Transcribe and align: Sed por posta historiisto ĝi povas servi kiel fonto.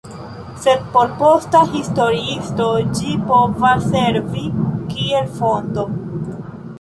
Sed 0.61 0.85
por 0.95 1.11
posta 1.17 1.59
historiisto 1.73 2.69
ĝi 2.99 3.11
povas 3.27 3.85
servi 3.91 4.47
kiel 4.95 5.29
fonto. 5.41 5.85